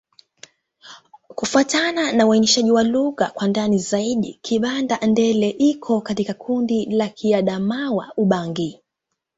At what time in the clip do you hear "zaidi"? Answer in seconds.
3.77-4.39